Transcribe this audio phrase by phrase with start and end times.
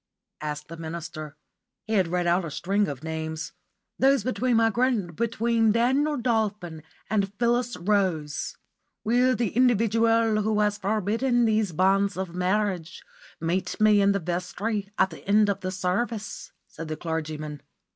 [0.41, 1.35] asked the minister.
[1.85, 3.51] He had read out a string of names.
[3.99, 8.57] "Those between my grand between Daniel Dolphin and Phyllis Rose."
[9.03, 13.03] "Will the individual who has forbidden these banns of marriage
[13.39, 17.61] meet me in the vestry at the end of the service?" said the clergyman.